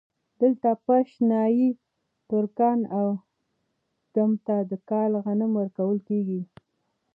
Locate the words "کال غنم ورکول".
4.89-5.97